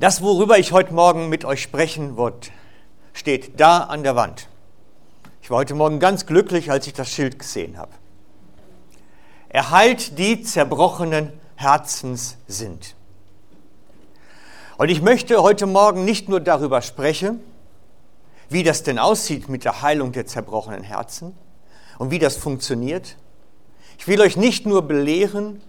[0.00, 2.50] Das, worüber ich heute Morgen mit euch sprechen wollte,
[3.12, 4.48] steht da an der Wand.
[5.42, 7.92] Ich war heute Morgen ganz glücklich, als ich das Schild gesehen habe.
[9.50, 12.96] Er heilt die zerbrochenen Herzens sind.
[14.78, 17.40] Und ich möchte heute Morgen nicht nur darüber sprechen,
[18.48, 21.36] wie das denn aussieht mit der Heilung der zerbrochenen Herzen
[21.98, 23.18] und wie das funktioniert.
[23.98, 25.60] Ich will euch nicht nur belehren,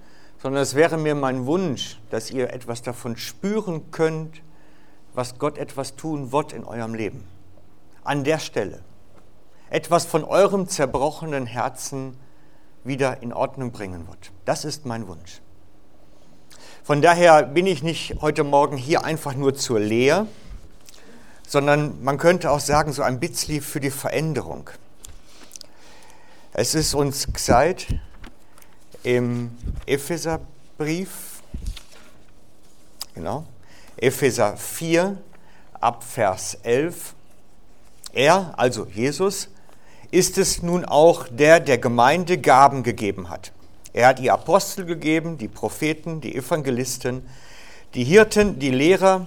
[0.42, 4.42] sondern es wäre mir mein Wunsch, dass ihr etwas davon spüren könnt,
[5.14, 7.28] was Gott etwas tun wird in eurem Leben.
[8.04, 8.82] An der Stelle.
[9.70, 12.18] Etwas von eurem zerbrochenen Herzen
[12.84, 14.32] wieder in Ordnung bringen wird.
[14.46, 15.42] Das ist mein Wunsch.
[16.84, 20.26] Von daher bin ich nicht heute Morgen hier einfach nur zur Lehre,
[21.48, 24.72] sondern man könnte auch sagen, so ein bisschen für die Veränderung.
[26.54, 27.94] Es ist uns gesagt,
[29.04, 29.52] im
[29.86, 31.42] Epheserbrief,
[33.16, 33.46] genau,
[33.98, 35.18] Epheser 4
[35.80, 37.14] ab Vers 11.
[38.14, 39.50] Er, also Jesus,
[40.12, 43.52] ist es nun auch, der der Gemeinde Gaben gegeben hat.
[43.94, 47.26] Er hat die Apostel gegeben, die Propheten, die Evangelisten,
[47.94, 49.26] die Hirten, die Lehrer.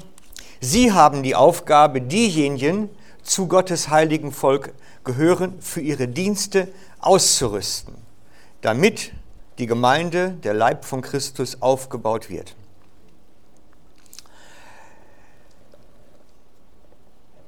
[0.60, 2.88] Sie haben die Aufgabe, diejenigen
[3.22, 4.72] zu Gottes heiligen Volk
[5.04, 6.68] gehören, für ihre Dienste
[7.00, 7.94] auszurüsten,
[8.60, 9.12] damit
[9.58, 12.54] die Gemeinde, der Leib von Christus, aufgebaut wird.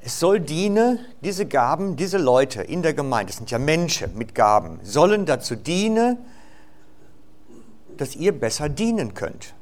[0.01, 4.37] Es soll dienen, diese Gaben, diese Leute in der Gemeinde, das sind ja Menschen mit
[4.37, 6.19] Gaben, sollen dazu dienen,
[7.97, 9.55] dass ihr besser dienen könnt.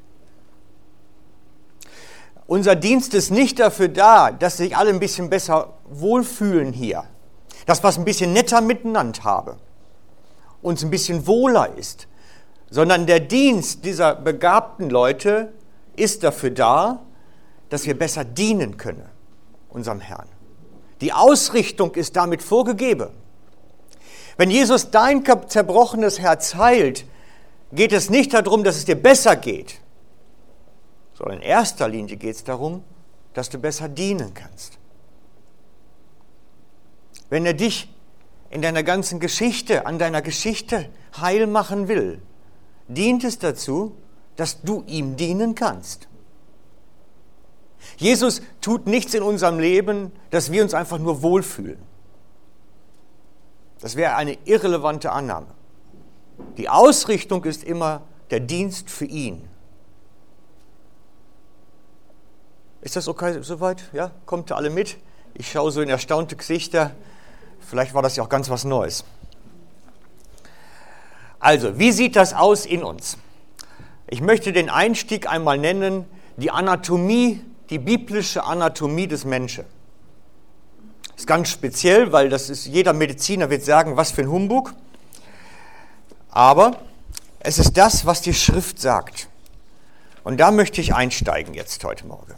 [2.45, 7.05] Unser Dienst ist nicht dafür da, dass sich alle ein bisschen besser wohlfühlen hier,
[7.65, 9.57] dass es ein bisschen netter miteinander haben,
[10.61, 12.07] uns ein bisschen wohler ist,
[12.75, 15.53] sondern der Dienst dieser begabten Leute
[15.95, 17.05] ist dafür da,
[17.69, 19.07] dass wir besser dienen können,
[19.69, 20.27] unserem Herrn.
[20.99, 23.11] Die Ausrichtung ist damit vorgegeben.
[24.35, 27.05] Wenn Jesus dein zerbrochenes Herz heilt,
[27.71, 29.79] geht es nicht darum, dass es dir besser geht,
[31.13, 32.83] sondern in erster Linie geht es darum,
[33.33, 34.79] dass du besser dienen kannst.
[37.29, 37.89] Wenn er dich
[38.49, 42.21] in deiner ganzen Geschichte, an deiner Geschichte heil machen will,
[42.87, 43.95] dient es dazu,
[44.35, 46.07] dass du ihm dienen kannst.
[47.97, 51.79] Jesus tut nichts in unserem Leben, dass wir uns einfach nur wohlfühlen.
[53.79, 55.47] Das wäre eine irrelevante Annahme.
[56.57, 58.01] Die Ausrichtung ist immer
[58.31, 59.47] der Dienst für ihn.
[62.81, 63.89] Ist das okay soweit?
[63.93, 64.97] Ja, kommt alle mit?
[65.33, 66.91] Ich schaue so in erstaunte Gesichter.
[67.59, 69.03] Vielleicht war das ja auch ganz was Neues.
[71.39, 73.17] Also, wie sieht das aus in uns?
[74.07, 76.05] Ich möchte den Einstieg einmal nennen,
[76.37, 79.65] die Anatomie, die biblische Anatomie des Menschen.
[81.03, 84.73] Das ist ganz speziell, weil das ist, jeder Mediziner wird sagen, was für ein Humbug.
[86.29, 86.77] Aber
[87.39, 89.29] es ist das, was die Schrift sagt.
[90.23, 92.33] Und da möchte ich einsteigen jetzt heute Morgen.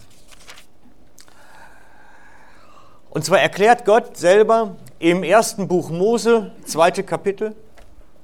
[3.09, 7.56] Und zwar erklärt Gott selber im ersten Buch Mose, zweite Kapitel,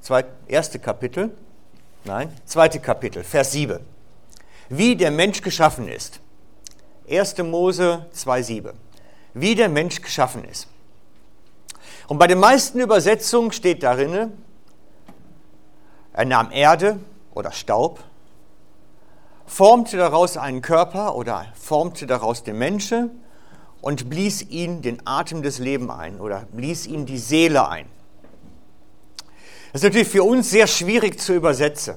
[0.03, 1.31] zweit, erste Kapitel,
[2.03, 3.79] nein, zweite Kapitel, Vers 7,
[4.69, 6.19] wie der Mensch geschaffen ist.
[7.09, 7.37] 1.
[7.39, 8.73] Mose 2,7,
[9.33, 10.67] wie der Mensch geschaffen ist.
[12.07, 14.33] Und bei den meisten Übersetzungen steht darin,
[16.11, 16.99] er nahm Erde
[17.33, 18.03] oder Staub,
[19.45, 23.23] formte daraus einen Körper oder formte daraus den Menschen
[23.81, 27.87] und blies ihn den Atem des Lebens ein oder blies ihm die Seele ein.
[29.73, 31.95] Das ist natürlich für uns sehr schwierig zu übersetzen,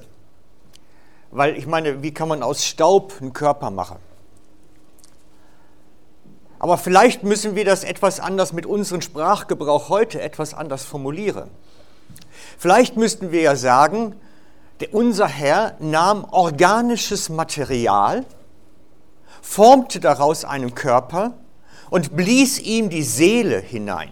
[1.29, 3.97] weil ich meine, wie kann man aus Staub einen Körper machen?
[6.57, 11.51] Aber vielleicht müssen wir das etwas anders mit unserem Sprachgebrauch heute etwas anders formulieren.
[12.57, 14.15] Vielleicht müssten wir ja sagen,
[14.91, 18.25] unser Herr nahm organisches Material,
[19.43, 21.33] formte daraus einen Körper
[21.91, 24.09] und blies ihm die Seele hinein.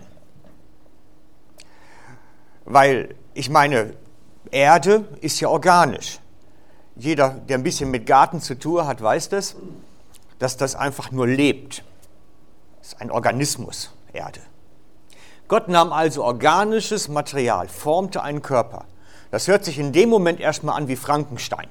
[2.65, 3.93] Weil ich meine,
[4.49, 6.19] Erde ist ja organisch.
[6.95, 9.55] Jeder, der ein bisschen mit Garten zu tun hat, weiß das,
[10.39, 11.83] dass das einfach nur lebt.
[12.79, 14.39] Das ist ein Organismus, Erde.
[15.49, 18.85] Gott nahm also organisches Material, formte einen Körper.
[19.31, 21.67] Das hört sich in dem Moment erstmal an wie Frankenstein.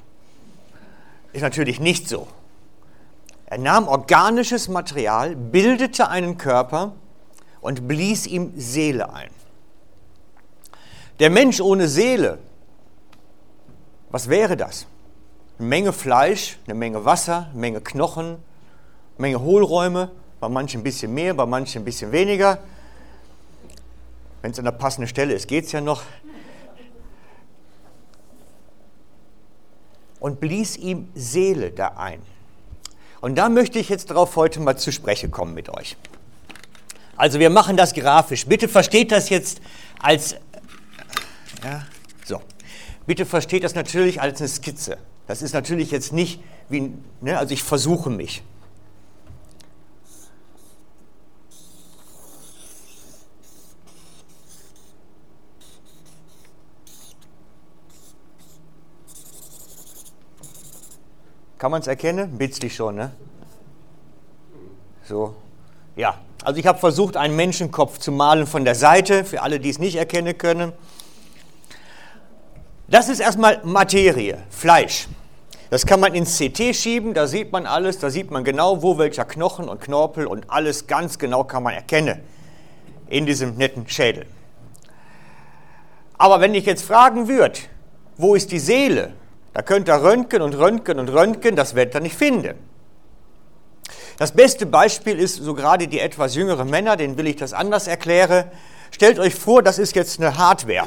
[1.33, 2.29] Ist natürlich nicht so.
[3.47, 6.93] Er nahm organisches Material, bildete einen Körper
[7.63, 9.31] und blies ihm Seele ein.
[11.19, 12.39] Der Mensch ohne Seele,
[14.11, 14.87] was wäre das?
[15.59, 18.39] Eine Menge Fleisch, eine Menge Wasser, eine Menge Knochen
[19.17, 22.59] Menge Hohlräume, bei manchen ein bisschen mehr, bei manchen ein bisschen weniger.
[24.43, 26.03] Wenn es an der passenden Stelle ist, geht es ja noch.
[30.19, 32.21] Und blies ihm Seele da ein.
[33.21, 35.97] Und da möchte ich jetzt darauf heute mal zu sprechen kommen mit euch.
[37.17, 38.47] Also wir machen das grafisch.
[38.47, 39.61] Bitte versteht das jetzt
[40.01, 40.37] als,
[41.65, 41.87] ja,
[42.25, 42.41] so.
[43.07, 44.99] Bitte versteht das natürlich als eine Skizze.
[45.27, 48.43] Das ist natürlich jetzt nicht wie, ne, also ich versuche mich.
[61.59, 62.37] Kann man es erkennen?
[62.37, 63.13] Bitzlich schon, ne?
[65.05, 65.35] So,
[65.97, 66.19] ja.
[66.43, 69.79] Also ich habe versucht, einen Menschenkopf zu malen von der Seite, für alle, die es
[69.79, 70.75] nicht erkennen können.
[72.95, 75.09] Das ist erstmal Materie, Fleisch.
[75.69, 78.99] Das kann man ins CT schieben, da sieht man alles, da sieht man genau, wo
[78.99, 82.21] welcher Knochen und Knorpel und alles ganz genau kann man erkennen
[83.09, 84.27] in diesem netten Schädel.
[86.19, 87.59] Aber wenn ich jetzt fragen würde,
[88.17, 89.15] wo ist die Seele,
[89.55, 92.55] da könnt ihr röntgen und röntgen und röntgen, das werdet ihr nicht finden.
[94.19, 97.89] Das beste Beispiel ist so gerade die etwas jüngeren Männer, denen will ich das anders
[97.89, 98.45] erklären.
[98.93, 100.87] Stellt euch vor, das ist jetzt eine Hardware.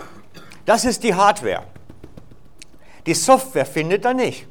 [0.65, 1.63] Das ist die Hardware.
[3.07, 4.45] Die Software findet er nicht.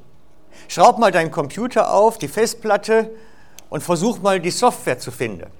[0.66, 3.10] Schraub mal deinen Computer auf, die Festplatte
[3.68, 5.50] und versuch mal die Software zu finden.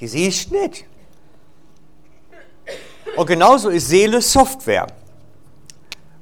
[0.00, 0.84] Die siehst nicht.
[3.16, 4.88] Und genauso ist Seele Software.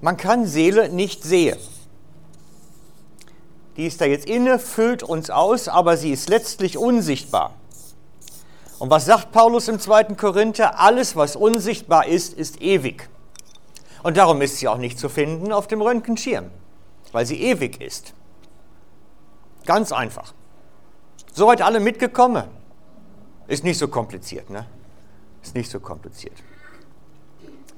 [0.02, 1.58] Man kann Seele nicht sehen.
[3.76, 7.54] Die ist da jetzt inne, füllt uns aus, aber sie ist letztlich unsichtbar.
[8.78, 10.04] Und was sagt Paulus im 2.
[10.14, 10.78] Korinther?
[10.78, 13.08] Alles, was unsichtbar ist, ist ewig.
[14.06, 16.52] Und darum ist sie auch nicht zu finden auf dem Röntgenschirm,
[17.10, 18.14] weil sie ewig ist.
[19.64, 20.32] Ganz einfach.
[21.32, 22.44] Soweit alle mitgekommen?
[23.48, 24.64] Ist nicht so kompliziert, ne?
[25.42, 26.40] Ist nicht so kompliziert.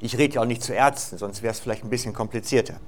[0.00, 2.78] Ich rede ja auch nicht zu Ärzten, sonst wäre es vielleicht ein bisschen komplizierter.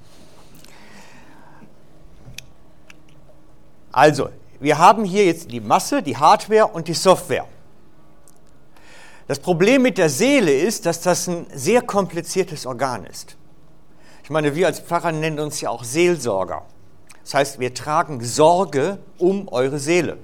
[3.90, 4.28] Also,
[4.60, 7.46] wir haben hier jetzt die Masse, die Hardware und die Software.
[9.30, 13.36] Das Problem mit der Seele ist, dass das ein sehr kompliziertes Organ ist.
[14.24, 16.66] Ich meine, wir als Pfarrer nennen uns ja auch Seelsorger.
[17.22, 20.18] Das heißt, wir tragen Sorge um eure Seele.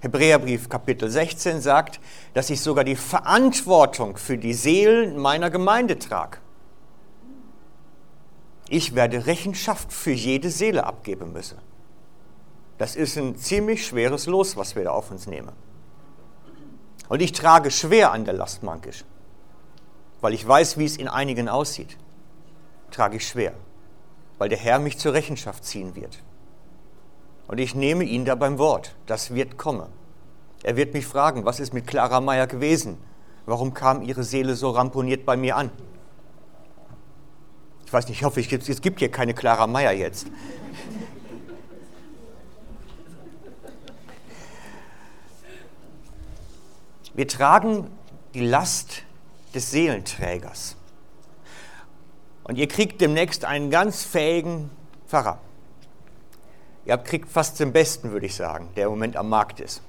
[0.00, 2.00] Hebräerbrief Kapitel 16 sagt,
[2.32, 6.38] dass ich sogar die Verantwortung für die Seelen meiner Gemeinde trage.
[8.68, 11.58] Ich werde Rechenschaft für jede Seele abgeben müssen.
[12.76, 15.52] Das ist ein ziemlich schweres Los, was wir da auf uns nehmen.
[17.14, 19.04] Und ich trage schwer an der Last mankisch,
[20.20, 21.96] weil ich weiß, wie es in einigen aussieht.
[22.90, 23.52] Trage ich schwer,
[24.38, 26.18] weil der Herr mich zur Rechenschaft ziehen wird.
[27.46, 28.96] Und ich nehme ihn da beim Wort.
[29.06, 29.86] Das wird kommen.
[30.64, 32.98] Er wird mich fragen, was ist mit Clara Meyer gewesen?
[33.46, 35.70] Warum kam ihre Seele so ramponiert bei mir an?
[37.86, 40.26] Ich weiß nicht, ich hoffe, es gibt hier keine Clara Meyer jetzt.
[47.14, 47.90] Wir tragen
[48.34, 49.02] die Last
[49.54, 50.76] des Seelenträgers.
[52.42, 54.70] Und ihr kriegt demnächst einen ganz fähigen
[55.06, 55.38] Pfarrer.
[56.84, 59.80] Ihr kriegt fast den besten, würde ich sagen, der im Moment am Markt ist.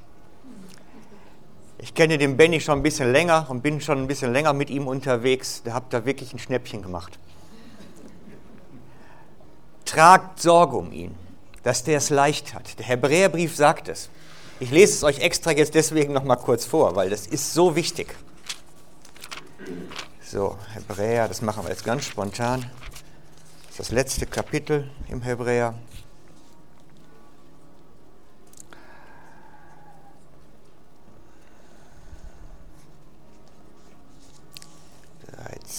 [1.79, 4.69] Ich kenne den Benny schon ein bisschen länger und bin schon ein bisschen länger mit
[4.69, 5.61] ihm unterwegs.
[5.63, 7.19] Der hat da wirklich ein Schnäppchen gemacht.
[9.83, 11.15] Tragt Sorge um ihn,
[11.63, 12.79] dass der es leicht hat.
[12.79, 14.09] Der Hebräerbrief sagt es.
[14.59, 17.75] Ich lese es euch extra jetzt deswegen noch mal kurz vor, weil das ist so
[17.75, 18.15] wichtig.
[20.21, 22.61] So, Hebräer, das machen wir jetzt ganz spontan.
[23.63, 25.75] Das ist das letzte Kapitel im Hebräer.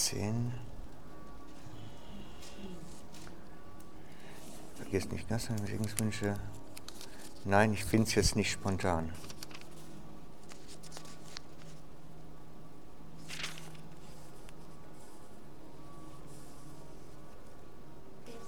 [0.06, 0.52] 10.
[4.76, 6.36] Vergesst nicht das, Segenswünsche.
[7.48, 9.12] Nein, ich finde es jetzt nicht spontan.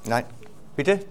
[0.04, 0.24] Nein,
[0.74, 1.06] bitte?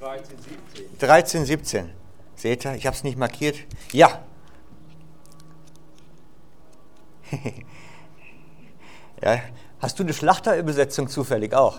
[0.00, 0.98] 13, 17.
[0.98, 1.90] 13, 17.
[2.36, 3.58] Seht ihr, ich habe es nicht markiert.
[3.92, 4.24] Ja.
[9.22, 9.40] Ja,
[9.78, 11.78] hast du eine Schlachterübersetzung zufällig auch?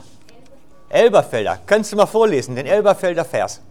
[0.90, 1.60] Elberfelder.
[1.68, 3.62] Könntest du mal vorlesen, den Elberfelder Vers?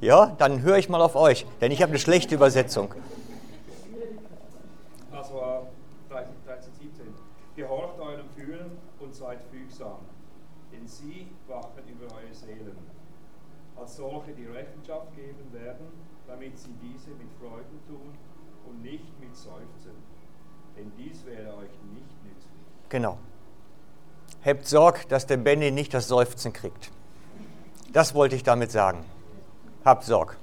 [0.00, 2.94] Ja, dann höre ich mal auf euch, denn ich habe eine schlechte Übersetzung.
[5.10, 5.66] Also
[6.10, 7.14] 13, 13, 17.
[7.56, 9.98] Gehorcht eurem Fühlen und seid fügsam,
[10.70, 12.76] denn sie wachen über eure Seelen.
[13.78, 15.86] als solche die Rechenschaft geben werden,
[16.26, 18.14] damit sie diese mit Freuden tun
[18.66, 19.92] und nicht mit Seufzen.
[20.76, 22.50] Denn dies wäre euch nicht nützlich.
[22.88, 23.18] Genau.
[24.44, 26.90] Habt Sorg, dass der Benny nicht das Seufzen kriegt.
[27.92, 29.04] Das wollte ich damit sagen.
[29.86, 30.36] Habt Sorg.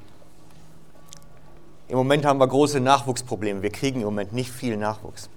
[1.90, 3.62] Im Moment haben wir große Nachwuchsprobleme.
[3.62, 5.30] Wir kriegen im Moment nicht viel Nachwuchs.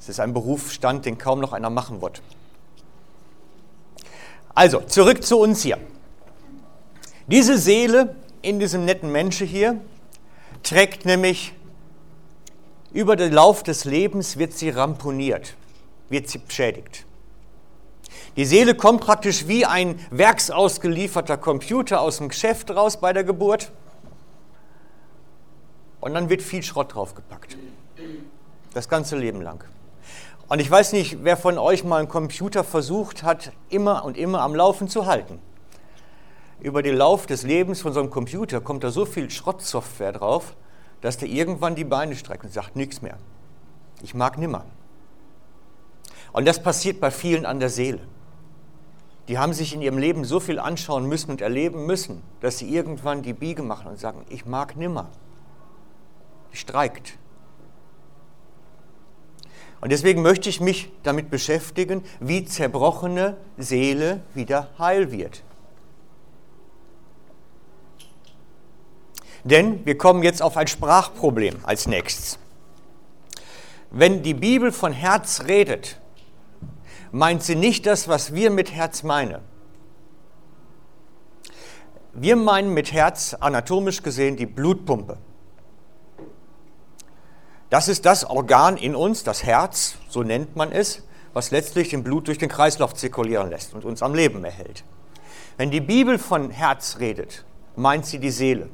[0.00, 2.22] Es ist ein Berufsstand, den kaum noch einer machen wird.
[4.52, 5.78] Also, zurück zu uns hier.
[7.28, 9.80] Diese Seele in diesem netten Menschen hier
[10.64, 11.54] trägt nämlich
[12.92, 15.54] über den Lauf des Lebens wird sie ramponiert,
[16.08, 17.05] wird sie beschädigt.
[18.36, 23.72] Die Seele kommt praktisch wie ein werksausgelieferter Computer aus dem Geschäft raus bei der Geburt
[26.00, 27.56] und dann wird viel Schrott draufgepackt.
[28.74, 29.64] Das ganze Leben lang.
[30.48, 34.42] Und ich weiß nicht, wer von euch mal einen Computer versucht hat, immer und immer
[34.42, 35.40] am Laufen zu halten.
[36.60, 40.54] Über den Lauf des Lebens von so einem Computer kommt da so viel Schrottsoftware drauf,
[41.00, 43.16] dass der irgendwann die Beine streckt und sagt, nichts mehr.
[44.02, 44.66] Ich mag nimmer.
[46.32, 48.00] Und das passiert bei vielen an der Seele.
[49.28, 52.72] Die haben sich in ihrem Leben so viel anschauen müssen und erleben müssen, dass sie
[52.72, 55.08] irgendwann die Biege machen und sagen, ich mag nimmer.
[56.52, 57.18] Die streikt.
[59.80, 65.42] Und deswegen möchte ich mich damit beschäftigen, wie zerbrochene Seele wieder heil wird.
[69.44, 72.38] Denn wir kommen jetzt auf ein Sprachproblem als nächstes.
[73.90, 76.00] Wenn die Bibel von Herz redet,
[77.16, 79.40] meint sie nicht das, was wir mit Herz meinen.
[82.12, 85.16] Wir meinen mit Herz anatomisch gesehen die Blutpumpe.
[87.70, 92.04] Das ist das Organ in uns, das Herz, so nennt man es, was letztlich den
[92.04, 94.84] Blut durch den Kreislauf zirkulieren lässt und uns am Leben erhält.
[95.56, 97.46] Wenn die Bibel von Herz redet,
[97.76, 98.68] meint sie die Seele.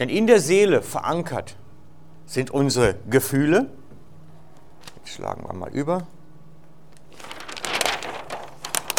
[0.00, 1.56] Denn in der Seele verankert
[2.26, 3.70] sind unsere Gefühle.
[5.14, 6.06] Schlagen wir mal über.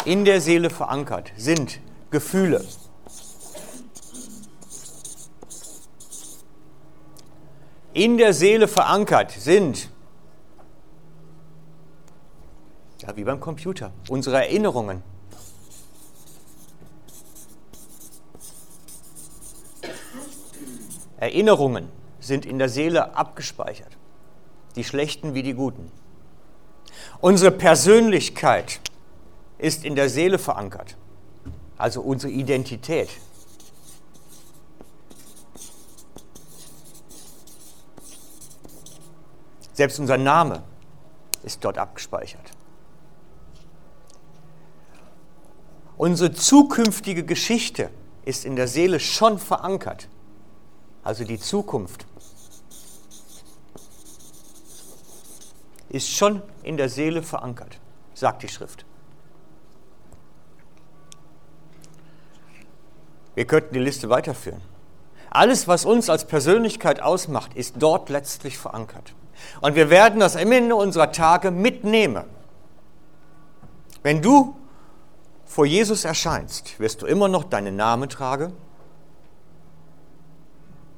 [0.04, 2.64] In der Seele verankert sind Gefühle.
[7.92, 9.90] in der Seele verankert sind,
[13.02, 15.02] ja, wie beim Computer, unsere Erinnerungen.
[21.18, 21.88] Erinnerungen
[22.20, 23.98] sind in der Seele abgespeichert,
[24.76, 25.90] die schlechten wie die guten.
[27.20, 28.80] Unsere Persönlichkeit
[29.58, 30.96] ist in der Seele verankert,
[31.76, 33.10] also unsere Identität.
[39.72, 40.62] Selbst unser Name
[41.42, 42.50] ist dort abgespeichert.
[45.96, 47.90] Unsere zukünftige Geschichte
[48.24, 50.08] ist in der Seele schon verankert.
[51.02, 52.06] Also die Zukunft
[55.90, 57.78] ist schon in der Seele verankert,
[58.14, 58.86] sagt die Schrift.
[63.34, 64.60] Wir könnten die Liste weiterführen.
[65.30, 69.14] Alles, was uns als Persönlichkeit ausmacht, ist dort letztlich verankert.
[69.60, 72.24] Und wir werden das am Ende unserer Tage mitnehmen.
[74.02, 74.56] Wenn du
[75.44, 78.52] vor Jesus erscheinst, wirst du immer noch deinen Namen tragen.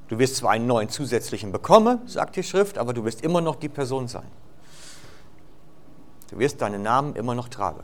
[0.09, 3.57] Du wirst zwar einen neuen zusätzlichen bekommen, sagt die Schrift, aber du wirst immer noch
[3.57, 4.31] die Person sein.
[6.33, 7.83] Du wirst deinen Namen immer noch tragen.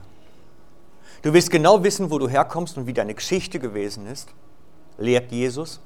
[1.20, 4.30] Du wirst genau wissen, wo du herkommst und wie deine Geschichte gewesen ist,
[4.96, 5.80] lehrt Jesus.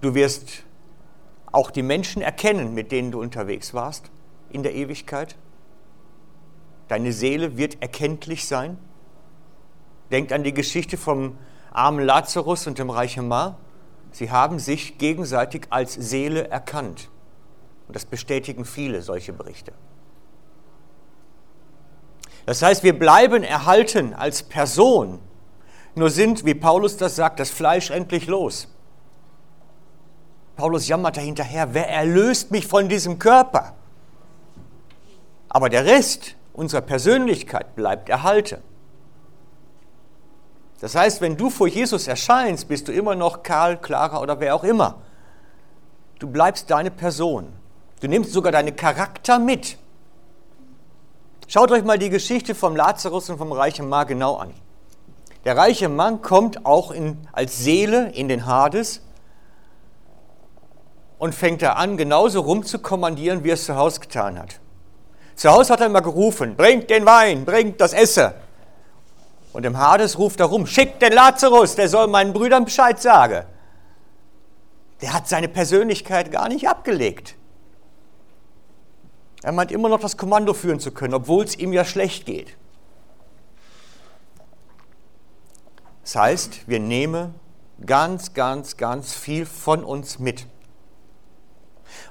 [0.00, 0.64] Du wirst
[1.52, 4.10] auch die Menschen erkennen, mit denen du unterwegs warst
[4.50, 5.36] in der Ewigkeit.
[6.88, 8.76] Deine Seele wird erkenntlich sein.
[10.10, 11.38] Denkt an die Geschichte vom
[11.70, 13.56] armen Lazarus und dem reichen Mar.
[14.10, 17.08] Sie haben sich gegenseitig als Seele erkannt.
[17.86, 19.72] Und das bestätigen viele solche Berichte.
[22.46, 25.18] Das heißt, wir bleiben erhalten als Person,
[25.94, 28.68] nur sind, wie Paulus das sagt, das Fleisch endlich los.
[30.54, 33.74] Paulus jammert dahinterher, wer erlöst mich von diesem Körper?
[35.48, 38.62] Aber der Rest unserer Persönlichkeit bleibt erhalten.
[40.80, 44.54] Das heißt, wenn du vor Jesus erscheinst, bist du immer noch Karl, Clara oder wer
[44.54, 45.02] auch immer.
[46.18, 47.52] Du bleibst deine Person.
[48.00, 49.78] Du nimmst sogar deinen Charakter mit.
[51.48, 54.52] Schaut euch mal die Geschichte vom Lazarus und vom reichen Mann genau an.
[55.44, 59.00] Der reiche Mann kommt auch in, als Seele in den Hades
[61.18, 64.60] und fängt er an, genauso rumzukommandieren, wie er es zu Hause getan hat.
[65.36, 68.32] Zu Hause hat er immer gerufen, bringt den Wein, bringt das Essen.
[69.52, 73.44] Und im Hades ruft er rum, schickt den Lazarus, der soll meinen Brüdern Bescheid sagen.
[75.00, 77.35] Der hat seine Persönlichkeit gar nicht abgelegt.
[79.46, 82.56] Er meint immer noch das Kommando führen zu können, obwohl es ihm ja schlecht geht.
[86.02, 87.32] Das heißt, wir nehmen
[87.86, 90.48] ganz, ganz, ganz viel von uns mit.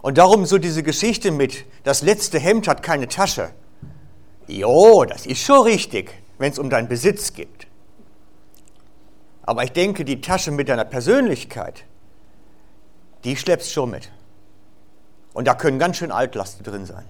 [0.02, 3.52] Und darum so diese Geschichte mit, das letzte Hemd hat keine Tasche.
[4.48, 7.68] Jo, das ist schon richtig, wenn es um deinen Besitz geht.
[9.42, 11.84] Aber ich denke, die Tasche mit deiner Persönlichkeit,
[13.26, 14.10] die schleppst schon mit.
[15.34, 17.04] Und da können ganz schön Altlasten drin sein.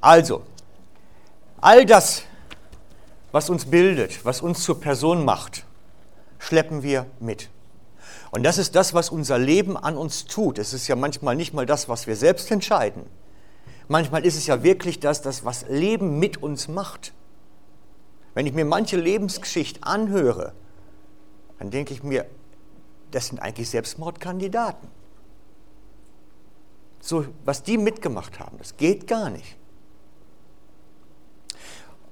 [0.00, 0.42] Also,
[1.60, 2.22] all das,
[3.32, 5.66] was uns bildet, was uns zur Person macht,
[6.38, 7.50] schleppen wir mit.
[8.30, 10.58] Und das ist das, was unser Leben an uns tut.
[10.58, 13.04] Es ist ja manchmal nicht mal das, was wir selbst entscheiden.
[13.88, 17.12] Manchmal ist es ja wirklich das, das was Leben mit uns macht.
[18.34, 20.52] Wenn ich mir manche Lebensgeschichte anhöre,
[21.58, 22.26] dann denke ich mir,
[23.10, 24.88] das sind eigentlich Selbstmordkandidaten.
[27.00, 29.56] So, was die mitgemacht haben, das geht gar nicht.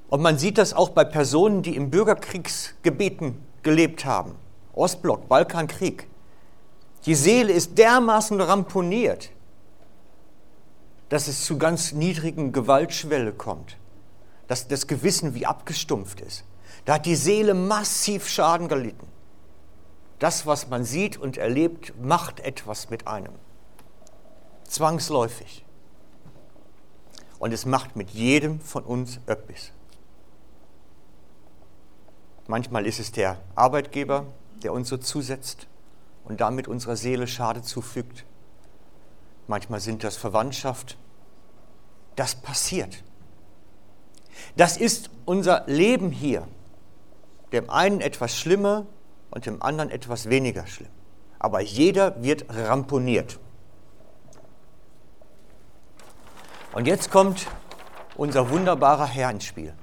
[0.09, 4.35] Und man sieht das auch bei Personen, die im Bürgerkriegsgebieten gelebt haben.
[4.73, 6.09] Ostblock, Balkankrieg.
[7.05, 9.31] Die Seele ist dermaßen ramponiert,
[11.11, 13.77] dass es zu ganz niedrigen Gewaltschwelle kommt,
[14.47, 16.45] dass das Gewissen wie abgestumpft ist.
[16.85, 19.07] Da hat die Seele massiv Schaden gelitten.
[20.19, 23.33] Das, was man sieht und erlebt, macht etwas mit einem.
[24.65, 25.65] Zwangsläufig.
[27.39, 29.73] Und es macht mit jedem von uns etwas.
[32.49, 34.25] Manchmal ist es der Arbeitgeber,
[34.63, 35.69] der uns so zusetzt
[36.25, 38.25] und damit unserer Seele Schade zufügt.
[39.47, 40.97] Manchmal sind das Verwandtschaft.
[42.17, 43.05] Das passiert.
[44.57, 46.49] Das ist unser Leben hier.
[47.53, 48.87] Dem einen etwas schlimmer
[49.31, 50.91] und dem anderen etwas weniger schlimm.
[51.39, 53.39] Aber jeder wird ramponiert.
[56.73, 57.47] Und jetzt kommt
[58.17, 59.75] unser wunderbarer Herr ins Spiel.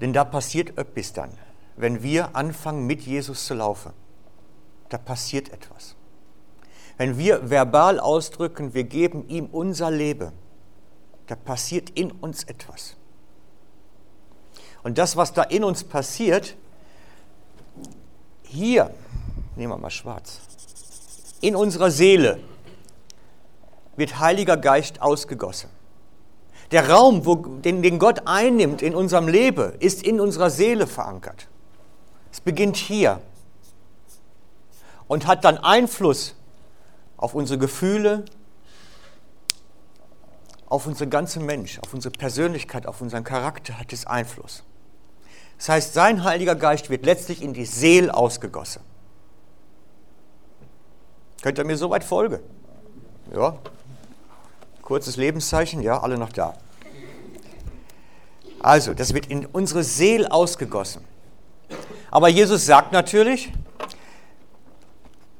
[0.00, 1.30] Denn da passiert etwas dann,
[1.76, 3.92] wenn wir anfangen, mit Jesus zu laufen.
[4.88, 5.96] Da passiert etwas.
[6.96, 10.32] Wenn wir verbal ausdrücken, wir geben ihm unser Leben,
[11.26, 12.96] da passiert in uns etwas.
[14.82, 16.56] Und das, was da in uns passiert,
[18.42, 18.94] hier,
[19.56, 20.40] nehmen wir mal schwarz,
[21.40, 22.38] in unserer Seele
[23.96, 25.70] wird Heiliger Geist ausgegossen.
[26.70, 31.48] Der Raum, wo, den, den Gott einnimmt in unserem Leben, ist in unserer Seele verankert.
[32.32, 33.20] Es beginnt hier
[35.06, 36.34] und hat dann Einfluss
[37.16, 38.24] auf unsere Gefühle,
[40.66, 44.64] auf unseren ganzen Mensch, auf unsere Persönlichkeit, auf unseren Charakter hat es Einfluss.
[45.58, 48.82] Das heißt, sein Heiliger Geist wird letztlich in die Seele ausgegossen.
[51.42, 52.40] Könnt ihr mir soweit folgen?
[53.32, 53.56] Ja,
[54.86, 56.54] Kurzes Lebenszeichen, ja, alle noch da.
[58.60, 61.02] Also, das wird in unsere Seele ausgegossen.
[62.08, 63.52] Aber Jesus sagt natürlich,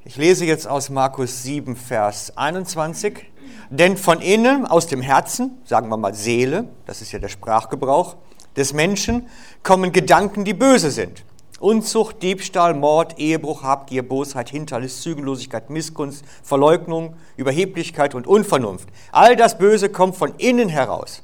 [0.03, 3.31] ich lese jetzt aus Markus 7, Vers 21,
[3.69, 8.17] denn von innen, aus dem Herzen, sagen wir mal Seele, das ist ja der Sprachgebrauch
[8.57, 9.29] des Menschen,
[9.63, 11.23] kommen Gedanken, die böse sind.
[11.59, 18.89] Unzucht, Diebstahl, Mord, Ehebruch, Habgier, Bosheit, Hinterlist, Zügellosigkeit, Missgunst, Verleugnung, Überheblichkeit und Unvernunft.
[19.11, 21.23] All das Böse kommt von innen heraus.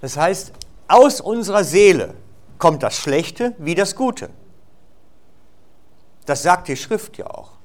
[0.00, 0.52] Das heißt,
[0.88, 2.14] aus unserer Seele
[2.58, 4.30] kommt das Schlechte wie das Gute.
[6.26, 7.59] Das sagt die Schrift ja auch.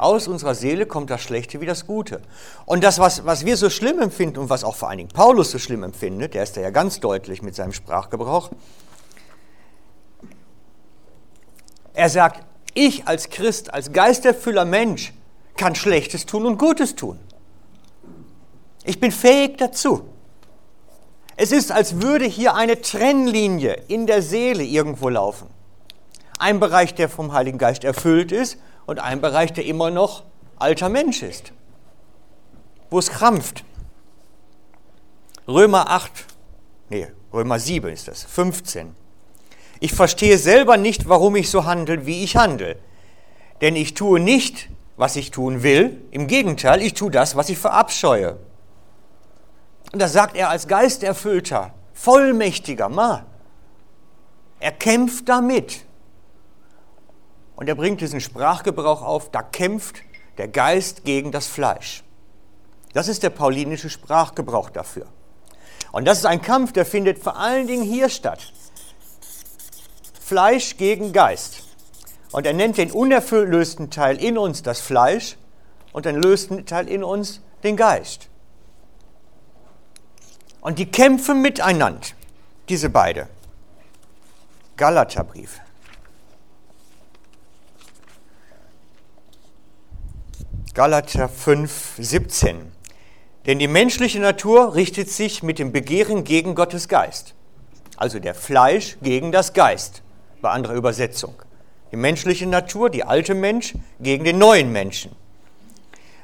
[0.00, 2.22] Aus unserer Seele kommt das Schlechte wie das Gute.
[2.64, 5.50] Und das, was, was wir so schlimm empfinden und was auch vor allen Dingen Paulus
[5.50, 8.50] so schlimm empfindet, der ist da ja ganz deutlich mit seinem Sprachgebrauch,
[11.92, 15.12] er sagt, ich als Christ, als geisterfüller Mensch
[15.58, 17.18] kann Schlechtes tun und Gutes tun.
[18.84, 20.08] Ich bin fähig dazu.
[21.36, 25.48] Es ist, als würde hier eine Trennlinie in der Seele irgendwo laufen.
[26.38, 28.56] Ein Bereich, der vom Heiligen Geist erfüllt ist
[28.90, 30.24] und ein Bereich, der immer noch
[30.58, 31.52] alter Mensch ist,
[32.90, 33.64] wo es krampft.
[35.46, 36.10] Römer 8,
[36.88, 38.96] nee, Römer 7 ist das, 15.
[39.78, 42.78] Ich verstehe selber nicht, warum ich so handle, wie ich handle.
[43.60, 46.02] Denn ich tue nicht, was ich tun will.
[46.10, 48.38] Im Gegenteil, ich tue das, was ich verabscheue.
[49.92, 53.24] Und das sagt er als geisterfüllter, vollmächtiger Mann.
[54.58, 55.84] Er kämpft damit.
[57.60, 59.96] Und er bringt diesen Sprachgebrauch auf, da kämpft
[60.38, 62.02] der Geist gegen das Fleisch.
[62.94, 65.06] Das ist der paulinische Sprachgebrauch dafür.
[65.92, 68.50] Und das ist ein Kampf, der findet vor allen Dingen hier statt.
[70.18, 71.62] Fleisch gegen Geist.
[72.32, 75.36] Und er nennt den unerlösten Teil in uns das Fleisch
[75.92, 78.30] und den lösten Teil in uns den Geist.
[80.62, 82.00] Und die kämpfen miteinander,
[82.70, 83.28] diese beide.
[84.78, 85.60] Galaterbrief.
[90.72, 92.70] Galater 5, 17.
[93.46, 97.34] Denn die menschliche Natur richtet sich mit dem Begehren gegen Gottes Geist.
[97.96, 100.02] Also der Fleisch gegen das Geist,
[100.40, 101.34] bei anderer Übersetzung.
[101.90, 105.10] Die menschliche Natur, die alte Mensch, gegen den neuen Menschen.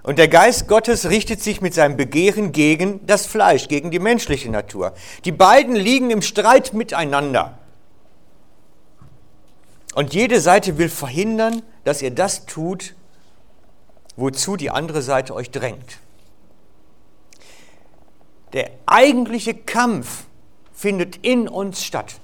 [0.04, 4.48] Und der Geist Gottes richtet sich mit seinem Begehren gegen das Fleisch, gegen die menschliche
[4.48, 4.94] Natur.
[5.24, 7.58] Die beiden liegen im Streit miteinander.
[9.96, 12.94] Und jede Seite will verhindern, dass ihr das tut,
[14.16, 15.98] wozu die andere Seite euch drängt.
[18.52, 20.24] Der eigentliche Kampf
[20.72, 22.20] findet in uns statt,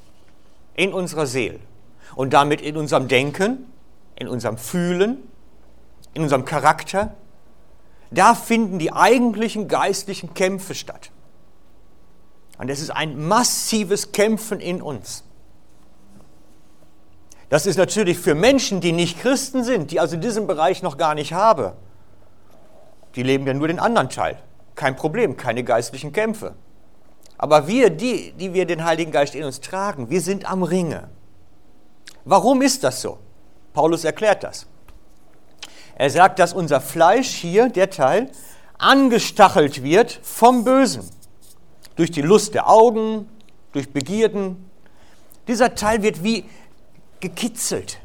[0.75, 1.59] in unserer Seele
[2.15, 3.67] und damit in unserem Denken,
[4.17, 5.19] in unserem Fühlen,
[6.15, 7.15] in unserem Charakter.
[8.11, 11.11] Da finden die eigentlichen geistlichen Kämpfe statt.
[12.59, 15.25] Und es ist ein massives Kämpfen in uns.
[17.53, 21.15] Das ist natürlich für Menschen, die nicht Christen sind, die also diesen Bereich noch gar
[21.15, 21.73] nicht haben.
[23.15, 24.39] Die leben ja nur den anderen Teil.
[24.75, 26.55] Kein Problem, keine geistlichen Kämpfe.
[27.37, 31.11] Aber wir, die, die wir den Heiligen Geist in uns tragen, wir sind am Ringe.
[32.25, 33.19] Warum ist das so?
[33.75, 34.67] Paulus erklärt das.
[35.97, 38.31] Er sagt, dass unser Fleisch hier, der Teil,
[38.79, 41.07] angestachelt wird vom Bösen.
[41.97, 43.29] Durch die Lust der Augen,
[43.73, 44.71] durch Begierden.
[45.49, 46.47] Dieser Teil wird wie
[47.23, 47.99] gekitzelt,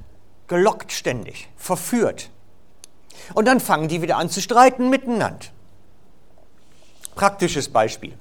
[0.47, 2.30] gelockt ständig, verführt.
[3.34, 5.47] Und dann fangen die wieder an zu streiten miteinander.
[7.15, 8.13] Praktisches Beispiel.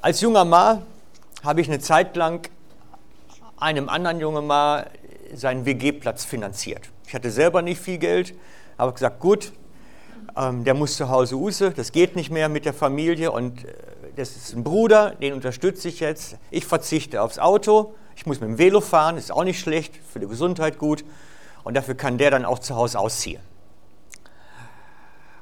[0.00, 0.82] Als junger Mann
[1.42, 2.48] habe ich eine Zeit lang
[3.56, 4.84] einem anderen jungen Mann
[5.34, 6.90] seinen WG-Platz finanziert.
[7.06, 8.34] Ich hatte selber nicht viel Geld,
[8.76, 9.52] aber gesagt, gut,
[10.36, 13.72] ähm, der muss zu Hause use, das geht nicht mehr mit der Familie und äh,
[14.16, 16.36] das ist ein Bruder, den unterstütze ich jetzt.
[16.50, 20.20] Ich verzichte aufs Auto, ich muss mit dem Velo fahren, ist auch nicht schlecht, für
[20.20, 21.04] die Gesundheit gut
[21.64, 23.40] und dafür kann der dann auch zu Hause ausziehen.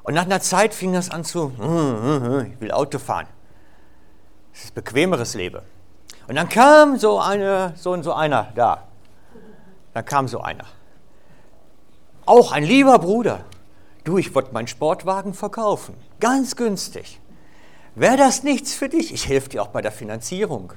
[0.03, 3.27] Und nach einer Zeit fing das an zu, hm, hm, hm, ich will Auto fahren.
[4.51, 5.61] Das ist bequemeres Leben.
[6.27, 8.87] Und dann kam so, eine, so, so einer da.
[9.93, 10.65] Dann kam so einer.
[12.25, 13.45] Auch ein lieber Bruder.
[14.03, 15.95] Du, ich wollte meinen Sportwagen verkaufen.
[16.19, 17.19] Ganz günstig.
[17.95, 19.13] Wäre das nichts für dich?
[19.13, 20.73] Ich helfe dir auch bei der Finanzierung.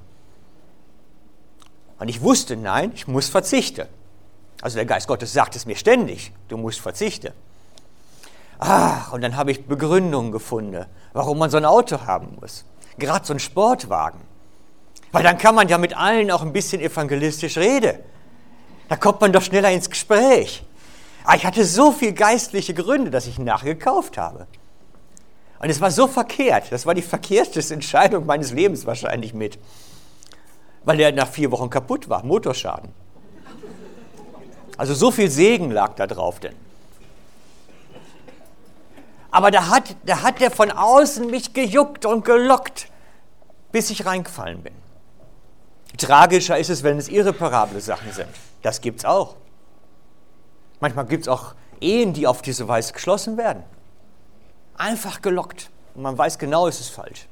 [1.98, 3.86] Und ich wusste, nein, ich muss verzichten.
[4.62, 7.32] Also der Geist Gottes sagt es mir ständig, du musst verzichten.
[8.58, 12.64] Ach, und dann habe ich Begründungen gefunden, warum man so ein Auto haben muss.
[12.98, 14.20] Gerade so ein Sportwagen.
[15.12, 17.98] Weil dann kann man ja mit allen auch ein bisschen evangelistisch reden.
[18.88, 20.64] Da kommt man doch schneller ins Gespräch.
[21.24, 24.46] Aber ah, ich hatte so viele geistliche Gründe, dass ich ihn nachher gekauft habe.
[25.58, 26.70] Und es war so verkehrt.
[26.70, 29.58] Das war die verkehrteste Entscheidung meines Lebens wahrscheinlich mit.
[30.86, 32.88] Weil er nach vier Wochen kaputt war, Motorschaden.
[34.78, 36.54] Also so viel Segen lag da drauf denn.
[39.30, 42.88] Aber da hat, da hat der von außen mich gejuckt und gelockt,
[43.72, 44.72] bis ich reingefallen bin.
[45.98, 48.28] Tragischer ist es, wenn es irreparable Sachen sind.
[48.62, 49.36] Das gibt es auch.
[50.80, 53.62] Manchmal gibt es auch Ehen, die auf diese Weise geschlossen werden.
[54.76, 55.70] Einfach gelockt.
[55.94, 57.28] Und man weiß genau, es ist falsch.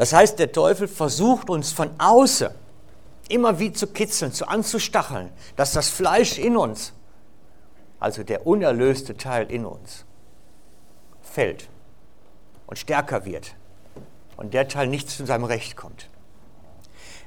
[0.00, 2.48] Das heißt, der Teufel versucht uns von außen
[3.28, 6.94] immer wie zu kitzeln, zu anzustacheln, dass das Fleisch in uns,
[7.98, 10.06] also der unerlöste Teil in uns,
[11.20, 11.68] fällt
[12.66, 13.54] und stärker wird
[14.38, 16.08] und der Teil nicht zu seinem Recht kommt.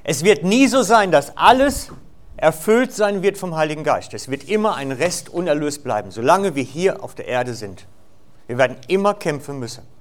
[0.02, 1.92] Es wird nie so sein, dass alles
[2.36, 4.14] erfüllt sein wird vom Heiligen Geist.
[4.14, 7.86] Es wird immer ein Rest unerlöst bleiben, solange wir hier auf der Erde sind.
[8.48, 9.93] Wir werden immer kämpfen müssen.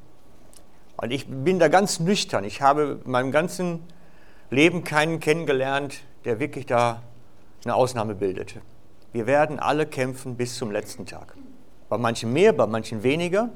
[1.03, 2.45] Und ich bin da ganz nüchtern.
[2.45, 3.83] Ich habe in meinem ganzen
[4.49, 7.03] Leben keinen kennengelernt, der wirklich da
[7.65, 8.61] eine Ausnahme bildete.
[9.11, 11.35] Wir werden alle kämpfen bis zum letzten Tag.
[11.89, 13.49] Bei manchen mehr, bei manchen weniger.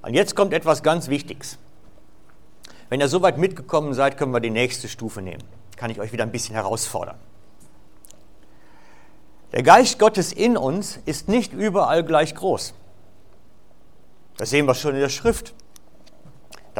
[0.00, 1.58] Und jetzt kommt etwas ganz Wichtiges.
[2.88, 5.44] Wenn ihr soweit mitgekommen seid, können wir die nächste Stufe nehmen.
[5.76, 7.18] Kann ich euch wieder ein bisschen herausfordern.
[9.52, 12.72] Der Geist Gottes in uns ist nicht überall gleich groß.
[14.38, 15.54] Das sehen wir schon in der Schrift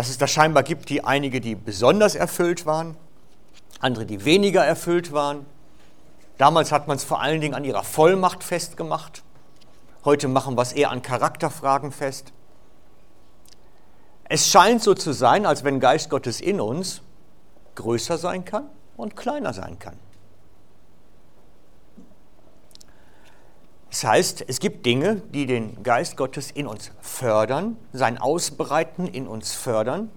[0.01, 2.97] dass es da scheinbar gibt, die einige, die besonders erfüllt waren
[3.81, 5.47] andere, die weniger erfüllt waren.
[6.39, 9.23] Damals hat man es vor allen Dingen an ihrer Vollmacht festgemacht.
[10.05, 12.33] Heute machen wir es eher an Charakterfragen fest.
[14.25, 17.03] Es scheint so zu sein, als wenn Geist Gottes in uns
[17.75, 18.65] größer sein kann
[18.97, 19.99] und kleiner sein kann.
[23.90, 29.26] Das heißt, es gibt Dinge, die den Geist Gottes in uns fördern, sein Ausbreiten in
[29.26, 30.11] uns fördern.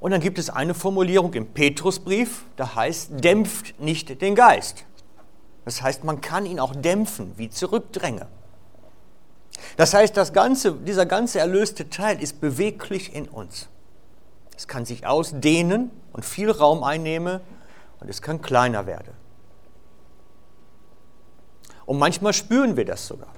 [0.00, 4.84] Und dann gibt es eine Formulierung im Petrusbrief, da heißt, dämpft nicht den Geist.
[5.64, 8.26] Das heißt, man kann ihn auch dämpfen, wie Zurückdränge.
[9.76, 13.68] Das heißt, das ganze, dieser ganze erlöste Teil ist beweglich in uns.
[14.56, 17.40] Es kann sich ausdehnen und viel Raum einnehmen
[18.00, 19.12] und es kann kleiner werden.
[21.88, 23.32] Und manchmal spüren wir das sogar.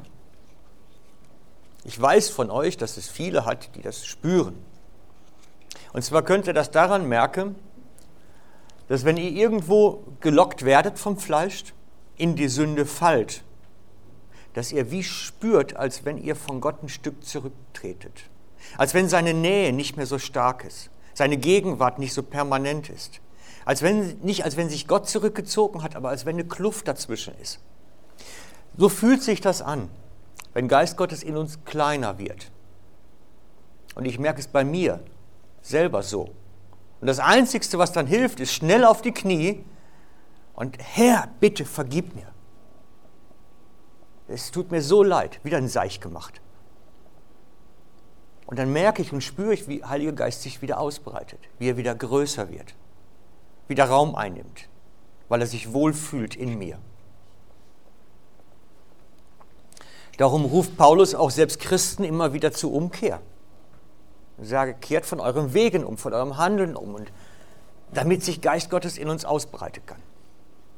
[1.85, 4.59] Ich weiß von euch, dass es viele hat, die das spüren.
[5.93, 7.55] Und zwar könnt ihr das daran merken,
[8.89, 11.63] dass wenn ihr irgendwo gelockt werdet vom Fleisch,
[12.17, 13.45] in die Sünde fallt,
[14.55, 18.25] dass ihr wie spürt, als wenn ihr von Gott ein Stück zurücktretet.
[18.77, 23.21] Als wenn seine Nähe nicht mehr so stark ist, seine Gegenwart nicht so permanent ist.
[23.65, 27.35] Als wenn, nicht als wenn sich Gott zurückgezogen hat, aber als wenn eine Kluft dazwischen
[27.41, 27.61] ist.
[28.77, 29.89] So fühlt sich das an,
[30.55, 32.51] wenn Geist Gottes in uns kleiner wird.
[33.95, 35.01] Und ich merke es bei mir
[35.63, 36.31] selber so.
[37.01, 39.65] Und das Einzige, was dann hilft, ist schnell auf die Knie
[40.55, 42.27] und Herr, bitte vergib mir.
[44.29, 46.41] Es tut mir so leid, wieder ein Seich gemacht.
[48.47, 51.77] Und dann merke ich und spüre ich, wie Heiliger Geist sich wieder ausbreitet, wie er
[51.77, 52.75] wieder größer wird,
[53.69, 54.69] wieder Raum einnimmt,
[55.29, 56.79] weil er sich wohlfühlt in mir.
[60.21, 63.23] Darum ruft Paulus auch selbst Christen immer wieder zur Umkehr.
[64.37, 67.11] Er sage, kehrt von euren Wegen um, von eurem Handeln um, und
[67.95, 70.03] damit sich Geist Gottes in uns ausbreiten kann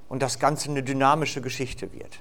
[0.09, 2.21] und das Ganze eine dynamische Geschichte wird.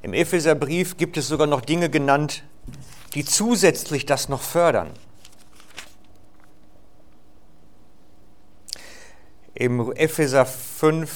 [0.00, 2.42] Im Epheserbrief gibt es sogar noch Dinge genannt,
[3.12, 4.88] die zusätzlich das noch fördern.
[9.52, 11.10] Im Epheser 5,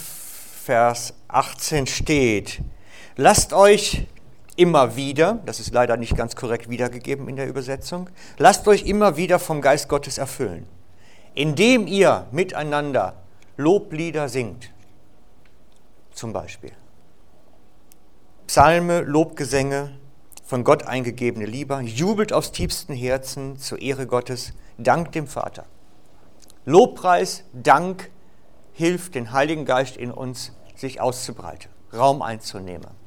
[0.64, 2.60] Vers 18 steht,
[3.18, 4.06] Lasst euch
[4.56, 9.16] immer wieder, das ist leider nicht ganz korrekt wiedergegeben in der Übersetzung, lasst euch immer
[9.16, 10.68] wieder vom Geist Gottes erfüllen,
[11.34, 13.14] indem ihr miteinander
[13.56, 14.70] Loblieder singt,
[16.12, 16.72] zum Beispiel.
[18.46, 19.98] Psalme, Lobgesänge,
[20.44, 25.64] von Gott eingegebene Lieder, jubelt aus tiefstem Herzen zur Ehre Gottes, dankt dem Vater.
[26.66, 28.10] Lobpreis, Dank
[28.74, 33.05] hilft den Heiligen Geist in uns, sich auszubreiten, Raum einzunehmen.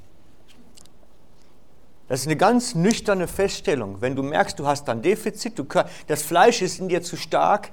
[2.10, 4.02] Das ist eine ganz nüchterne Feststellung.
[4.02, 5.66] Wenn du merkst, du hast ein Defizit, du,
[6.08, 7.72] das Fleisch ist in dir zu stark,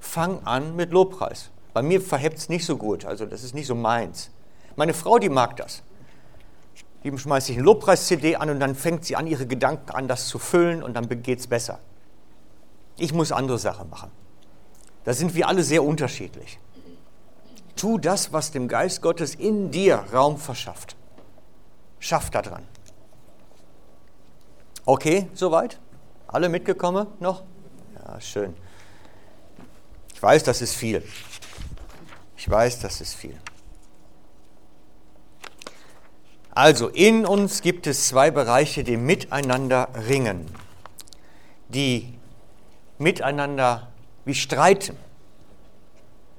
[0.00, 1.50] fang an mit Lobpreis.
[1.72, 4.30] Bei mir verhebt es nicht so gut, also das ist nicht so meins.
[4.74, 5.82] Meine Frau, die mag das.
[7.04, 10.26] Die schmeißt sich eine Lobpreis-CD an und dann fängt sie an, ihre Gedanken an, das
[10.26, 11.78] zu füllen und dann geht es besser.
[12.96, 14.10] Ich muss andere Sachen machen.
[15.04, 16.58] Da sind wir alle sehr unterschiedlich.
[17.76, 20.96] Tu das, was dem Geist Gottes in dir Raum verschafft.
[22.00, 22.64] Schaff da dran.
[24.88, 25.78] Okay, soweit?
[26.28, 27.42] Alle mitgekommen noch?
[27.94, 28.56] Ja, schön.
[30.14, 31.02] Ich weiß, das ist viel.
[32.38, 33.38] Ich weiß, das ist viel.
[36.52, 40.46] Also, in uns gibt es zwei Bereiche, die miteinander ringen,
[41.68, 42.14] die
[42.96, 43.88] miteinander
[44.24, 44.96] wie streiten.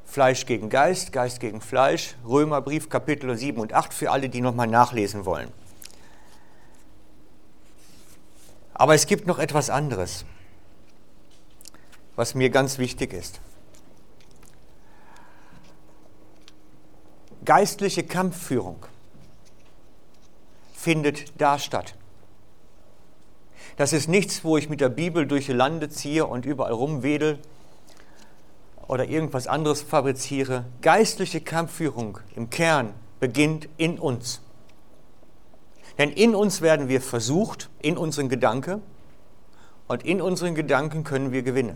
[0.05, 4.65] Fleisch gegen Geist, Geist gegen Fleisch, Römerbrief Kapitel 7 und 8 für alle, die nochmal
[4.65, 5.51] nachlesen wollen.
[8.79, 10.23] Aber es gibt noch etwas anderes,
[12.15, 13.41] was mir ganz wichtig ist.
[17.43, 18.77] Geistliche Kampfführung
[20.71, 21.95] findet da statt.
[23.75, 27.37] Das ist nichts, wo ich mit der Bibel durch die Lande ziehe und überall rumwedel
[28.87, 30.63] oder irgendwas anderes fabriziere.
[30.81, 34.39] Geistliche Kampfführung im Kern beginnt in uns.
[35.99, 38.81] Denn in uns werden wir versucht, in unseren Gedanken,
[39.87, 41.75] und in unseren Gedanken können wir gewinnen.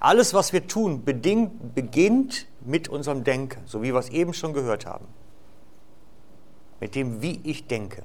[0.00, 4.54] Alles, was wir tun, bedingt, beginnt mit unserem Denken, so wie wir es eben schon
[4.54, 5.06] gehört haben.
[6.80, 8.04] Mit dem, wie ich denke.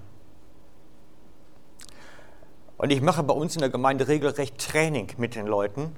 [2.77, 5.95] Und ich mache bei uns in der Gemeinde regelrecht Training mit den Leuten,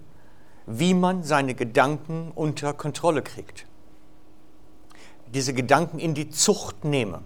[0.68, 3.66] wie man seine Gedanken unter Kontrolle kriegt.
[5.34, 7.24] Diese Gedanken in die Zucht nehme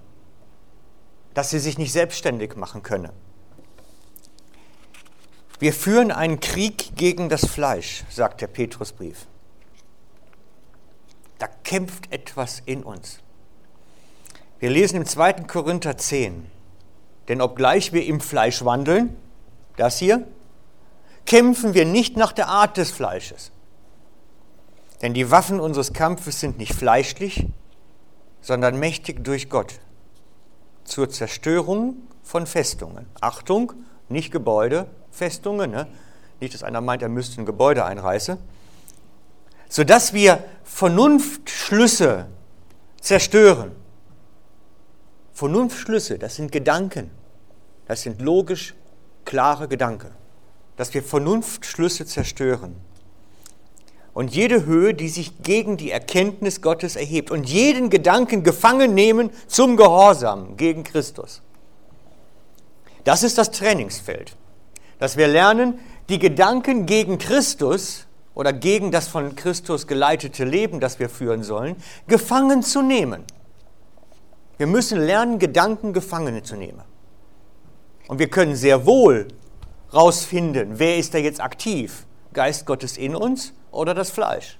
[1.36, 3.14] dass sie sich nicht selbstständig machen könne.
[5.60, 9.28] Wir führen einen Krieg gegen das Fleisch, sagt der Petrusbrief.
[11.38, 13.20] Da kämpft etwas in uns.
[14.60, 15.34] Wir lesen im 2.
[15.44, 16.50] Korinther 10,
[17.28, 19.16] denn obgleich wir im Fleisch wandeln,
[19.76, 20.26] das hier,
[21.26, 23.52] kämpfen wir nicht nach der Art des Fleisches.
[25.02, 27.46] Denn die Waffen unseres Kampfes sind nicht fleischlich,
[28.40, 29.80] sondern mächtig durch Gott
[30.86, 33.08] zur Zerstörung von Festungen.
[33.20, 33.74] Achtung,
[34.08, 35.72] nicht Gebäude, Festungen.
[35.72, 35.88] Ne?
[36.40, 38.38] Nicht, dass einer meint, er müsste ein Gebäude einreißen.
[39.68, 42.28] Sodass wir Vernunftschlüsse
[43.02, 43.72] zerstören.
[45.34, 47.12] Vernunftschlüsse, das sind Gedanken.
[47.88, 48.74] Das sind logisch
[49.26, 50.12] klare Gedanken.
[50.78, 52.76] Dass wir Vernunftschlüsse zerstören.
[54.16, 57.32] Und jede Höhe, die sich gegen die Erkenntnis Gottes erhebt.
[57.32, 61.42] Und jeden Gedanken gefangen nehmen zum Gehorsam gegen Christus.
[63.04, 64.38] Das ist das Trainingsfeld.
[65.00, 70.98] Dass wir lernen, die Gedanken gegen Christus oder gegen das von Christus geleitete Leben, das
[70.98, 71.76] wir führen sollen,
[72.08, 73.26] gefangen zu nehmen.
[74.58, 76.84] Wir müssen lernen, Gedanken gefangen zu nehmen.
[78.08, 79.28] Und wir können sehr wohl
[79.94, 82.06] rausfinden, wer ist da jetzt aktiv?
[82.32, 84.58] Geist Gottes in uns oder das Fleisch?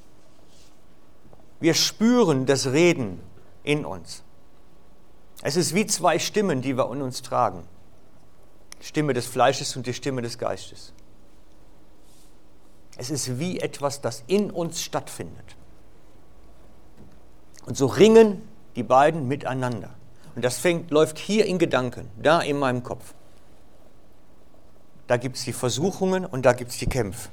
[1.60, 3.22] Wir spüren das Reden
[3.64, 4.24] in uns.
[5.42, 7.68] Es ist wie zwei Stimmen, die wir in uns tragen.
[8.82, 10.94] Stimme des Fleisches und die Stimme des Geistes.
[12.98, 15.56] Es ist wie etwas, das in uns stattfindet.
[17.66, 19.90] Und so ringen die beiden miteinander.
[20.36, 23.14] Und das fängt, läuft hier in Gedanken, da in meinem Kopf.
[25.08, 27.30] Da gibt es die Versuchungen und da gibt es die Kämpfe.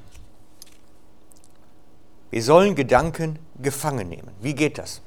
[2.33, 4.31] Wir sollen Gedanken gefangen nehmen.
[4.41, 5.03] Wie geht das?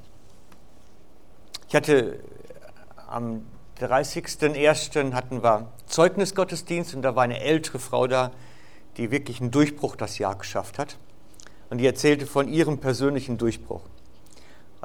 [1.68, 2.20] Ich hatte
[3.08, 3.42] am
[3.82, 5.14] 30.01.
[5.14, 8.30] hatten wir Zeugnisgottesdienst und da war eine ältere Frau da,
[8.98, 11.00] die wirklich einen Durchbruch das Jahr geschafft hat.
[11.72, 13.82] Und die erzählte von ihrem persönlichen Durchbruch.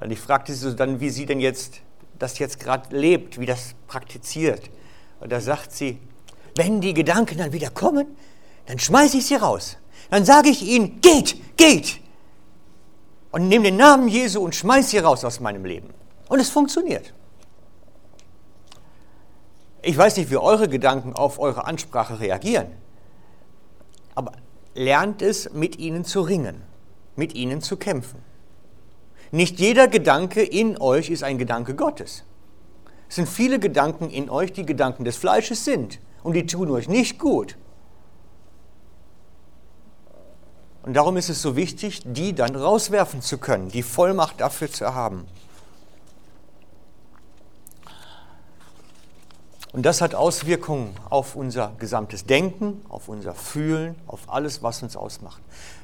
[0.01, 1.83] Und ich fragte sie so dann, wie sie denn jetzt
[2.19, 4.71] das jetzt gerade lebt, wie das praktiziert.
[5.21, 5.99] Und da sagt sie,
[6.57, 8.17] wenn die Gedanken dann wieder kommen,
[8.65, 9.77] dann schmeiße ich sie raus.
[10.09, 12.01] Dann sage ich ihnen, geht, geht.
[13.33, 15.95] Und nehme den Namen Jesu und schmeiße sie raus aus meinem Leben.
[16.29, 17.13] Und es funktioniert.
[19.83, 22.69] Ich weiß nicht, wie eure Gedanken auf eure Ansprache reagieren,
[24.15, 24.33] aber
[24.75, 26.63] lernt es, mit ihnen zu ringen,
[27.17, 28.23] mit ihnen zu kämpfen.
[29.31, 32.25] Nicht jeder Gedanke in euch ist ein Gedanke Gottes.
[33.09, 36.89] Es sind viele Gedanken in euch, die Gedanken des Fleisches sind und die tun euch
[36.89, 37.57] nicht gut.
[40.83, 44.95] Und darum ist es so wichtig, die dann rauswerfen zu können, die Vollmacht dafür zu
[44.95, 45.27] haben.
[49.73, 54.97] Und das hat Auswirkungen auf unser gesamtes Denken, auf unser Fühlen, auf alles, was uns
[54.97, 55.41] ausmacht.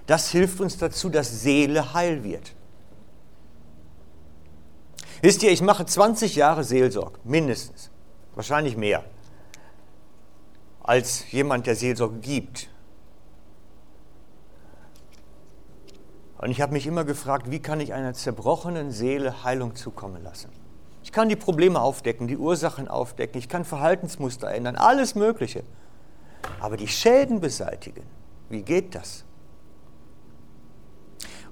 [0.06, 2.52] Das hilft uns dazu, dass Seele heil wird.
[5.22, 7.90] Wisst ihr, ich mache 20 Jahre Seelsorge, mindestens,
[8.34, 9.04] wahrscheinlich mehr,
[10.82, 12.68] als jemand, der Seelsorge gibt.
[16.38, 20.50] Und ich habe mich immer gefragt, wie kann ich einer zerbrochenen Seele Heilung zukommen lassen?
[21.02, 25.62] Ich kann die Probleme aufdecken, die Ursachen aufdecken, ich kann Verhaltensmuster ändern, alles Mögliche.
[26.60, 28.02] Aber die Schäden beseitigen,
[28.48, 29.24] wie geht das?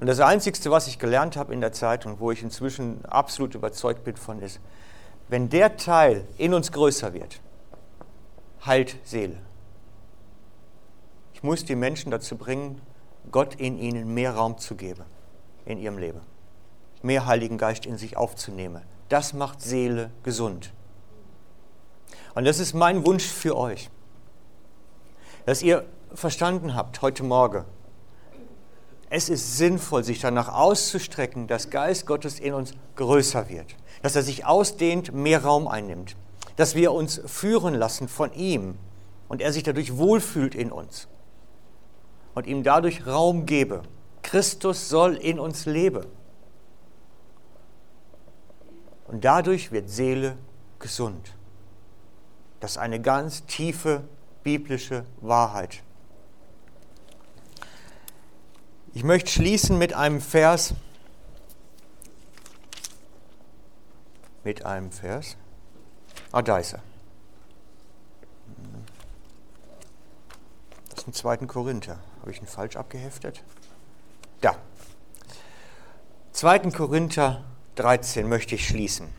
[0.00, 3.54] Und das Einzige, was ich gelernt habe in der Zeit und wo ich inzwischen absolut
[3.54, 4.60] überzeugt bin von, ist,
[5.28, 7.40] wenn der Teil in uns größer wird,
[8.66, 9.36] heilt Seele.
[11.32, 12.80] Ich muss die Menschen dazu bringen,
[13.30, 15.04] Gott in ihnen mehr Raum zu geben
[15.64, 16.20] in ihrem Leben,
[17.02, 20.72] mehr Heiligen Geist in sich aufzunehmen, das macht Seele gesund.
[22.34, 23.90] Und das ist mein Wunsch für euch,
[25.46, 25.84] dass ihr
[26.14, 27.64] verstanden habt heute Morgen,
[29.10, 34.22] es ist sinnvoll, sich danach auszustrecken, dass Geist Gottes in uns größer wird, dass er
[34.22, 36.16] sich ausdehnt, mehr Raum einnimmt,
[36.56, 38.76] dass wir uns führen lassen von ihm
[39.28, 41.08] und er sich dadurch wohlfühlt in uns
[42.34, 43.82] und ihm dadurch Raum gebe.
[44.22, 46.06] Christus soll in uns leben.
[49.06, 50.36] Und dadurch wird Seele
[50.78, 51.34] gesund.
[52.60, 54.04] Das ist eine ganz tiefe
[54.42, 55.82] biblische Wahrheit.
[58.94, 60.74] Ich möchte schließen mit einem Vers.
[64.44, 65.36] Mit einem Vers.
[66.32, 66.82] Ah, da ist er.
[70.90, 71.36] Das ist ein 2.
[71.46, 71.98] Korinther.
[72.24, 73.42] Habe ich ihn falsch abgeheftet?
[74.40, 74.56] Da.
[76.32, 76.70] 2.
[76.70, 77.44] Korinther
[77.74, 79.10] 13 möchte ich schließen.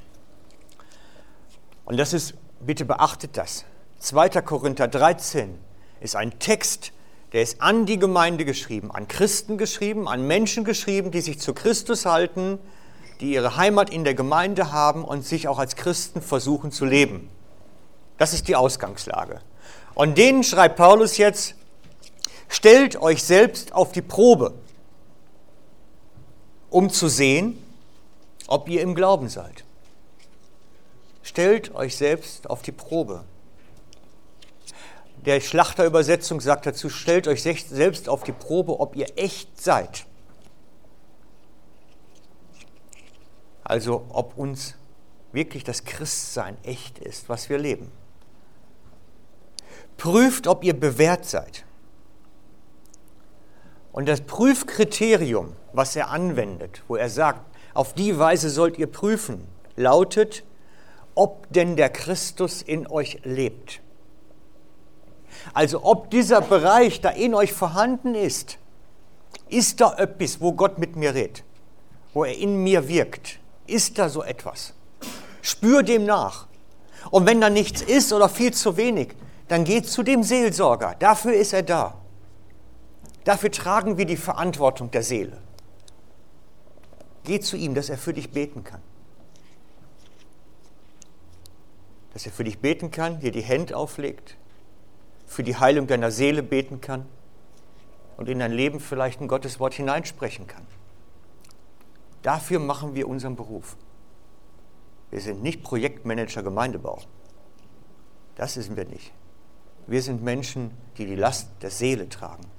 [1.86, 3.66] Und das ist, bitte beachtet das.
[3.99, 4.41] 2.
[4.41, 5.56] Korinther 13
[5.99, 6.93] ist ein Text,
[7.32, 11.53] Der ist an die Gemeinde geschrieben, an Christen geschrieben, an Menschen geschrieben, die sich zu
[11.53, 12.58] Christus halten,
[13.20, 17.30] die ihre Heimat in der Gemeinde haben und sich auch als Christen versuchen zu leben.
[18.18, 19.41] Das ist die Ausgangslage.
[19.93, 21.53] Und denen schreibt Paulus jetzt,
[22.48, 24.54] stellt euch selbst auf die Probe,
[26.70, 27.62] um zu sehen,
[28.48, 29.64] ob ihr im Glauben seid.
[31.24, 33.24] Stellt euch selbst auf die Probe.
[35.26, 40.06] Der Schlachterübersetzung sagt dazu, stellt euch selbst auf die Probe, ob ihr echt seid.
[43.64, 44.76] Also ob uns
[45.32, 47.91] wirklich das Christsein echt ist, was wir leben.
[49.98, 51.64] Prüft, ob ihr bewährt seid.
[53.96, 57.39] Und das Prüfkriterium, was er anwendet, wo er sagt,
[57.74, 60.43] auf die Weise sollt ihr prüfen, lautet,
[61.16, 63.80] ob denn der Christus in euch lebt.
[65.54, 68.58] Also ob dieser Bereich da in euch vorhanden ist,
[69.48, 71.46] ist da etwas, wo Gott mit mir redet,
[72.14, 73.39] wo er in mir wirkt.
[73.66, 74.74] Ist da so etwas?
[75.41, 76.48] Spür dem nach.
[77.12, 79.16] Und wenn da nichts ist oder viel zu wenig,
[79.48, 80.98] dann geht zu dem Seelsorger.
[81.00, 82.02] Dafür ist er da.
[83.26, 85.41] Dafür tragen wir die Verantwortung der Seele.
[87.23, 88.82] Geh zu ihm, dass er für dich beten kann.
[92.13, 94.38] Dass er für dich beten kann, dir die Hände auflegt,
[95.26, 97.07] für die Heilung deiner Seele beten kann
[98.15, 100.65] und in dein Leben vielleicht ein Gotteswort hineinsprechen kann.
[102.21, 103.76] Dafür machen wir unseren Beruf.
[105.09, 106.99] Wir sind nicht Projektmanager Gemeindebau.
[108.36, 109.11] Das sind wir nicht.
[109.88, 112.55] Wir sind Menschen, die die Last der Seele tragen.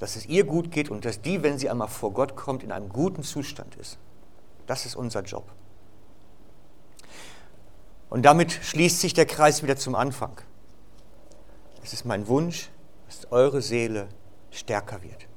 [0.00, 2.72] Dass es ihr gut geht und dass die, wenn sie einmal vor Gott kommt, in
[2.72, 3.98] einem guten Zustand ist.
[4.66, 5.44] Das ist unser Job.
[8.08, 10.40] Und damit schließt sich der Kreis wieder zum Anfang.
[11.84, 12.70] Es ist mein Wunsch,
[13.06, 14.08] dass eure Seele
[14.50, 15.28] stärker wird,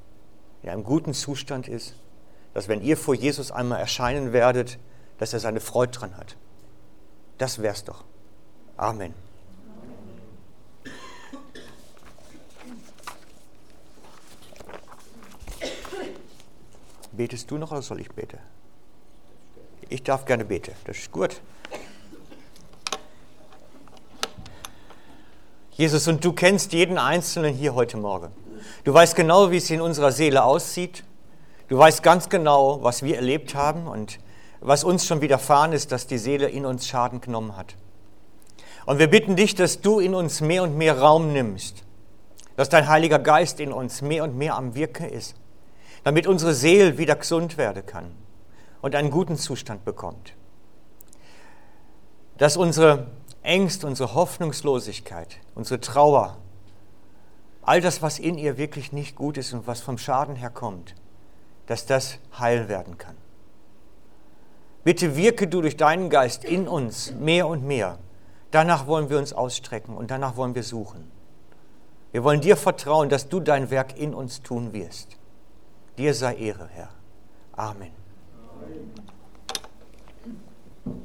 [0.64, 1.95] in einem guten Zustand ist,
[2.53, 4.80] dass wenn ihr vor Jesus einmal erscheinen werdet,
[5.18, 6.36] dass er seine Freude dran hat.
[7.38, 8.03] Das wär's doch.
[8.78, 9.14] Amen.
[17.14, 18.39] Betest du noch oder soll ich beten?
[19.89, 21.41] Ich darf gerne beten, das ist gut.
[25.72, 28.32] Jesus, und du kennst jeden Einzelnen hier heute Morgen.
[28.84, 31.03] Du weißt genau, wie es in unserer Seele aussieht.
[31.68, 34.20] Du weißt ganz genau, was wir erlebt haben und
[34.59, 37.76] was uns schon widerfahren ist, dass die Seele in uns Schaden genommen hat.
[38.86, 41.84] Und wir bitten dich, dass du in uns mehr und mehr Raum nimmst,
[42.55, 45.36] dass dein Heiliger Geist in uns mehr und mehr am Wirken ist,
[46.04, 48.12] damit unsere Seele wieder gesund werden kann
[48.82, 50.34] und einen guten Zustand bekommt.
[52.38, 53.08] Dass unsere
[53.41, 56.38] Ängste, unsere Hoffnungslosigkeit, unsere Trauer,
[57.62, 60.95] all das, was in ihr wirklich nicht gut ist und was vom Schaden herkommt,
[61.68, 63.16] dass das heil werden kann.
[64.84, 67.99] Bitte wirke du durch deinen Geist in uns mehr und mehr.
[68.51, 71.10] Danach wollen wir uns ausstrecken und danach wollen wir suchen.
[72.12, 75.18] Wir wollen dir vertrauen, dass du dein Werk in uns tun wirst.
[75.98, 76.89] Dir sei Ehre, Herr.
[77.54, 77.91] Amen.
[78.56, 78.94] Amen.